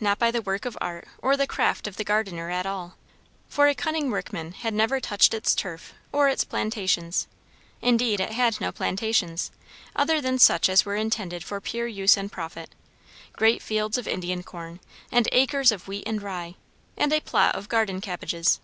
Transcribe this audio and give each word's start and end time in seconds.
Not 0.00 0.18
by 0.18 0.30
the 0.30 0.40
work 0.40 0.64
of 0.64 0.78
art 0.80 1.06
or 1.18 1.36
the 1.36 1.46
craft 1.46 1.86
of 1.86 1.98
the 1.98 2.04
gardener 2.04 2.48
at 2.48 2.64
all; 2.64 2.96
for 3.50 3.68
a 3.68 3.74
cunning 3.74 4.10
workman 4.10 4.52
had 4.52 4.72
never 4.72 4.98
touched 4.98 5.34
its 5.34 5.54
turf 5.54 5.92
or 6.10 6.26
its 6.26 6.42
plantations. 6.42 7.26
Indeed 7.82 8.18
it 8.18 8.32
had 8.32 8.62
no 8.62 8.72
plantations, 8.72 9.50
other 9.94 10.22
than 10.22 10.38
such 10.38 10.70
as 10.70 10.86
were 10.86 10.96
intended 10.96 11.44
for 11.44 11.60
pure 11.60 11.86
use 11.86 12.16
and 12.16 12.32
profit; 12.32 12.74
great 13.34 13.60
fields 13.60 13.98
of 13.98 14.08
Indian 14.08 14.42
corn, 14.42 14.80
and 15.12 15.28
acres 15.32 15.70
of 15.70 15.86
wheat 15.86 16.04
and 16.06 16.22
rye, 16.22 16.54
and 16.96 17.12
a 17.12 17.20
plot 17.20 17.54
of 17.54 17.68
garden 17.68 18.00
cabbages. 18.00 18.60